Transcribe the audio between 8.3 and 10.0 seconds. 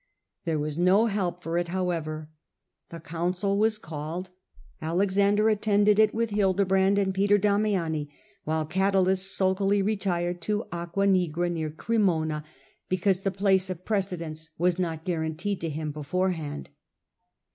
while Cadalus sulkily